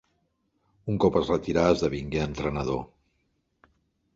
Un 0.93 0.95
cop 1.03 1.19
es 1.19 1.29
retirà 1.33 1.65
esdevingué 1.75 2.25
entrenador. 2.25 2.81